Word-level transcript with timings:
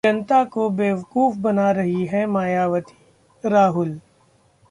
जनता 0.05 0.43
को 0.43 0.69
बेवकूफ 0.69 1.35
बना 1.37 1.71
रही 1.71 2.05
हैं 2.05 2.25
मायावती: 2.27 2.97
राहुल 3.43 3.99